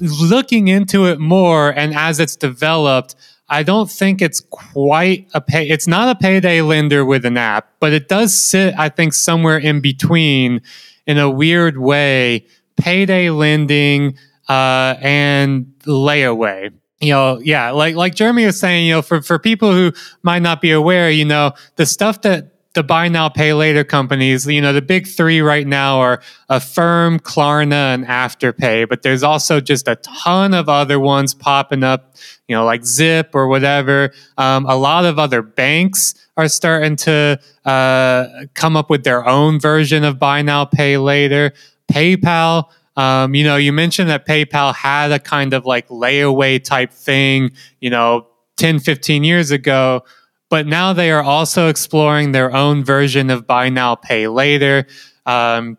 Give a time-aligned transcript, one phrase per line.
[0.00, 3.14] looking into it more and as it's developed,
[3.48, 5.68] I don't think it's quite a pay.
[5.68, 9.58] It's not a payday lender with an app, but it does sit, I think, somewhere
[9.58, 10.62] in between
[11.06, 12.46] in a weird way,
[12.76, 14.16] payday lending
[14.48, 16.72] uh, and layaway.
[17.00, 19.92] You know, yeah, like like Jeremy was saying, you know, for for people who
[20.22, 24.46] might not be aware, you know, the stuff that the buy now pay later companies
[24.46, 29.60] you know the big three right now are affirm klarna and afterpay but there's also
[29.60, 32.14] just a ton of other ones popping up
[32.50, 34.12] you know like zip or whatever.
[34.36, 39.60] Um, a lot of other banks are starting to uh, come up with their own
[39.60, 41.52] version of buy now pay later.
[41.92, 46.92] Paypal um, you know you mentioned that paypal had a kind of like layaway type
[46.92, 48.26] thing you know
[48.56, 50.02] 10 15 years ago
[50.50, 54.86] but now they are also exploring their own version of buy now, pay later.
[55.24, 55.78] Um,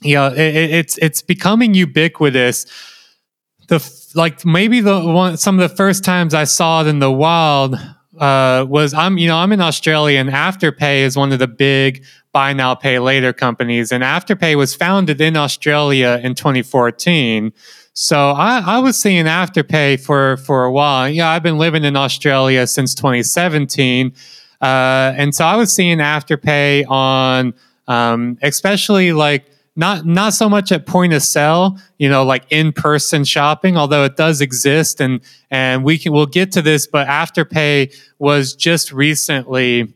[0.00, 2.64] you know, it, it's it's becoming ubiquitous.
[3.68, 7.10] The like maybe the one some of the first times I saw it in the
[7.10, 7.74] wild
[8.18, 12.04] uh, was I'm you know I'm in Australia and Afterpay is one of the big
[12.32, 17.52] buy now pay later companies and Afterpay was founded in Australia in 2014.
[18.00, 21.08] So I, I was seeing Afterpay for for a while.
[21.08, 24.12] Yeah, I've been living in Australia since 2017,
[24.60, 24.64] uh,
[25.16, 27.54] and so I was seeing Afterpay on,
[27.88, 32.70] um, especially like not not so much at point of sale, you know, like in
[32.70, 36.86] person shopping, although it does exist, and and we can we'll get to this.
[36.86, 39.92] But Afterpay was just recently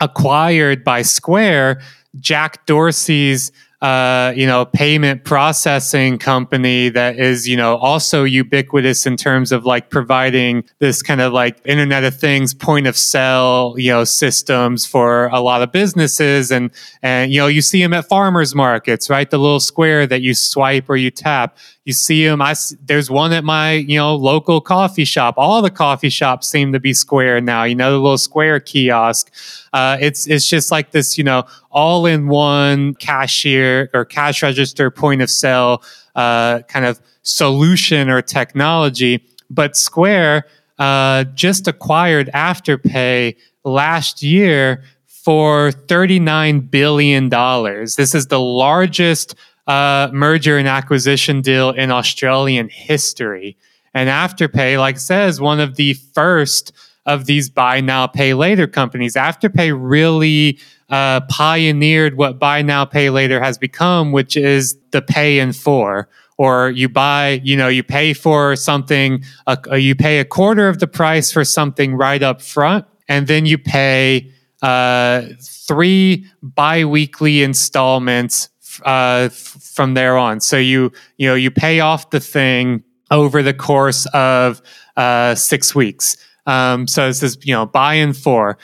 [0.00, 1.80] acquired by Square,
[2.18, 9.16] Jack Dorsey's uh, you know, payment processing company that is, you know, also ubiquitous in
[9.16, 13.90] terms of like providing this kind of like Internet of Things point of sale, you
[13.90, 16.50] know, systems for a lot of businesses.
[16.50, 16.70] And,
[17.02, 19.30] and, you know, you see them at farmers markets, right?
[19.30, 21.56] The little square that you swipe or you tap.
[21.84, 22.42] You see them.
[22.42, 25.34] I there's one at my you know local coffee shop.
[25.38, 27.64] All the coffee shops seem to be square now.
[27.64, 29.32] You know the little square kiosk.
[29.72, 34.90] Uh, it's it's just like this you know all in one cashier or cash register
[34.90, 35.82] point of sale
[36.14, 39.24] uh, kind of solution or technology.
[39.48, 40.46] But Square
[40.78, 47.28] uh, just acquired Afterpay last year for $39 billion.
[47.28, 49.34] This is the largest
[49.70, 53.56] uh, merger and acquisition deal in Australian history.
[53.94, 56.72] And Afterpay, like I said, is one of the first
[57.06, 59.14] of these buy now, pay later companies.
[59.14, 60.58] Afterpay really
[60.88, 66.08] uh, pioneered what buy now, pay later has become, which is the pay in four.
[66.36, 70.80] Or you buy, you know, you pay for something, uh, you pay a quarter of
[70.80, 74.32] the price for something right up front, and then you pay
[74.62, 78.48] uh, three biweekly installments
[78.84, 80.40] uh, from there on.
[80.40, 84.62] So you you know you pay off the thing over the course of
[84.96, 86.16] uh, six weeks.
[86.46, 88.58] Um, so it says you know buy in four.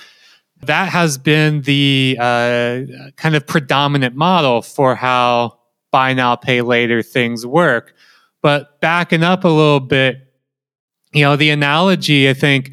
[0.62, 2.80] That has been the uh,
[3.16, 5.58] kind of predominant model for how
[5.90, 7.94] buy now pay later things work.
[8.42, 10.32] But backing up a little bit,
[11.12, 12.72] you know the analogy I think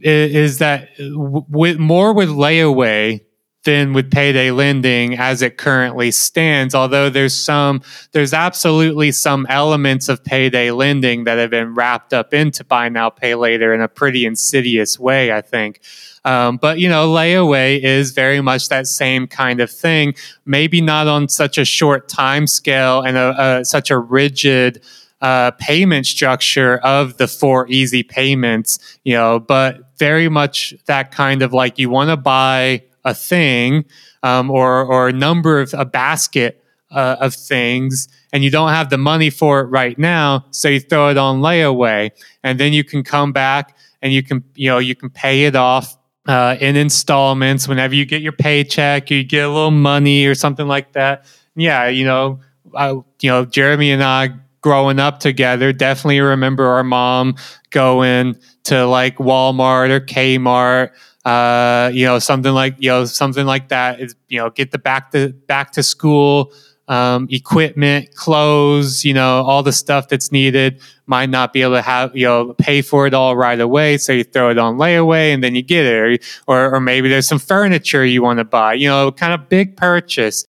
[0.00, 3.20] is, is that with more with layaway
[3.64, 7.82] than with payday lending as it currently stands although there's some
[8.12, 13.10] there's absolutely some elements of payday lending that have been wrapped up into buy now
[13.10, 15.80] pay later in a pretty insidious way i think.
[16.24, 21.06] Um, but you know layaway is very much that same kind of thing maybe not
[21.06, 24.82] on such a short time scale and a, a, such a rigid
[25.22, 31.42] uh, payment structure of the four easy payments you know but very much that kind
[31.42, 33.84] of like you want to buy a thing
[34.22, 38.90] um, or or a number of a basket uh, of things and you don't have
[38.90, 42.10] the money for it right now so you throw it on layaway.
[42.42, 45.56] And then you can come back and you can you know you can pay it
[45.56, 45.96] off
[46.26, 50.66] uh, in installments whenever you get your paycheck you get a little money or something
[50.66, 51.24] like that.
[51.54, 52.40] Yeah you know
[52.76, 54.28] I, you know jeremy and i
[54.60, 57.34] growing up together definitely remember our mom
[57.70, 60.90] going to like walmart or kmart
[61.24, 64.78] uh, you know, something like you know something like that is you know get the
[64.78, 66.52] back to back to school
[66.88, 70.80] um, equipment, clothes, you know, all the stuff that's needed.
[71.06, 74.12] Might not be able to have you know pay for it all right away, so
[74.12, 77.28] you throw it on layaway and then you get it, or or, or maybe there's
[77.28, 80.44] some furniture you want to buy, you know, kind of big purchase.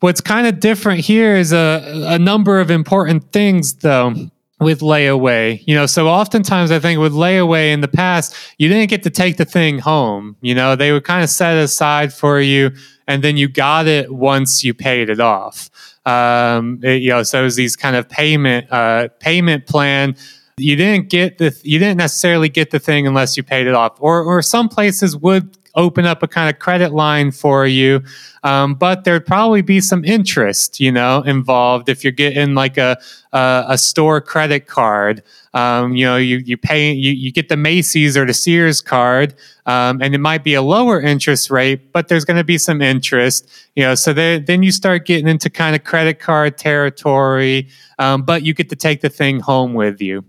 [0.00, 5.62] What's kind of different here is a, a number of important things, though with layaway.
[5.66, 9.10] You know, so oftentimes I think with layaway in the past, you didn't get to
[9.10, 10.36] take the thing home.
[10.40, 12.72] You know, they would kind of set it aside for you
[13.08, 15.70] and then you got it once you paid it off.
[16.06, 20.14] Um, it, you know, so it was these kind of payment uh, payment plan.
[20.58, 23.96] You didn't get the you didn't necessarily get the thing unless you paid it off,
[23.98, 28.02] or or some places would open up a kind of credit line for you.
[28.42, 32.98] Um, but there'd probably be some interest, you know, involved if you're getting like a
[33.32, 35.22] a, a store credit card.
[35.54, 39.34] Um, you know, you you pay you, you get the Macy's or the Sears card,
[39.66, 42.82] um, and it might be a lower interest rate, but there's going to be some
[42.82, 43.48] interest.
[43.74, 48.22] You know, so then then you start getting into kind of credit card territory, um,
[48.22, 50.24] but you get to take the thing home with you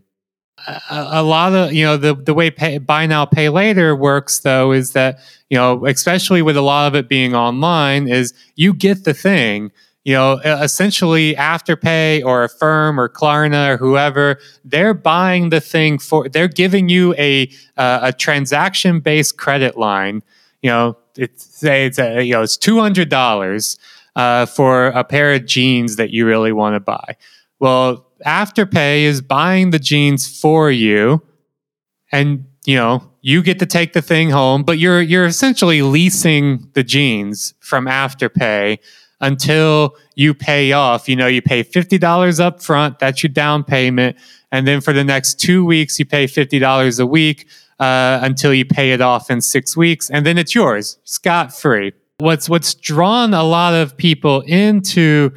[0.68, 4.40] a, a lot of you know the the way pay, buy now pay later works
[4.40, 5.20] though is that
[5.50, 9.72] you know especially with a lot of it being online is you get the thing.
[10.06, 16.30] You know essentially afterpay or affirm or klarna or whoever they're buying the thing for
[16.30, 20.24] they're giving you a uh, a transaction based credit line.
[20.62, 23.78] You know it's say it's a, you know it's $200
[24.16, 27.16] uh, for a pair of jeans that you really want to buy.
[27.60, 31.22] Well Afterpay is buying the jeans for you,
[32.12, 36.70] and you know you get to take the thing home, but you're you're essentially leasing
[36.74, 38.80] the jeans from Afterpay
[39.22, 41.10] until you pay off.
[41.10, 43.00] You know, you pay fifty dollars up front.
[43.00, 44.18] That's your down payment,
[44.52, 47.48] and then for the next two weeks, you pay fifty dollars a week
[47.80, 51.94] uh, until you pay it off in six weeks, and then it's yours, scot free.
[52.20, 55.32] What's what's drawn a lot of people into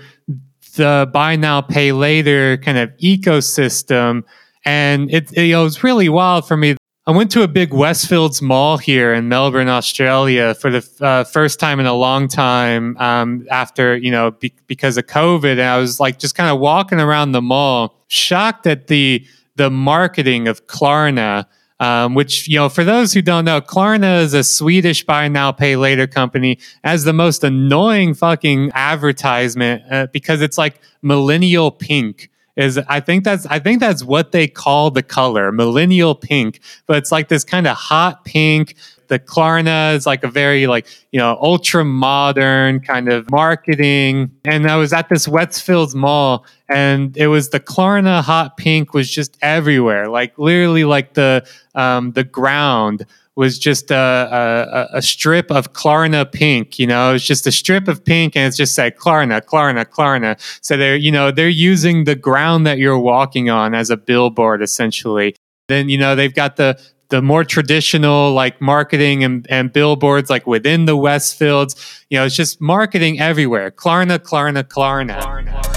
[0.76, 4.24] the buy now pay later kind of ecosystem.
[4.64, 6.76] And it, it, it was really wild for me.
[7.04, 11.58] I went to a big Westfields mall here in Melbourne, Australia, for the uh, first
[11.58, 15.78] time in a long time um, after you know be- because of COVID, and I
[15.78, 19.26] was like just kind of walking around the mall, shocked at the
[19.56, 21.46] the marketing of Klarna
[21.82, 25.50] um, which, you know, for those who don't know, Klarna is a Swedish buy now,
[25.50, 32.30] pay later company, as the most annoying fucking advertisement uh, because it's like millennial pink
[32.54, 36.60] is I think that's I think that's what they call the color, millennial pink.
[36.86, 38.76] But it's like this kind of hot pink
[39.12, 44.30] the Klarna is like a very like you know ultra modern kind of marketing.
[44.46, 49.10] And I was at this Westfields Mall, and it was the Klarna hot pink was
[49.10, 53.04] just everywhere, like literally like the um, the ground
[53.34, 56.78] was just a, a, a, strip of Klarna pink.
[56.78, 60.38] You know, it's just a strip of pink, and it's just said Klarna, Klarna, Klarna.
[60.62, 64.62] So they're you know they're using the ground that you're walking on as a billboard
[64.62, 65.36] essentially.
[65.68, 66.80] Then you know they've got the
[67.12, 71.76] the more traditional like marketing and, and billboards like within the Westfields.
[72.08, 73.70] You know, it's just marketing everywhere.
[73.70, 75.20] Klarna, Klarna, Klarna.
[75.20, 75.71] Klarna.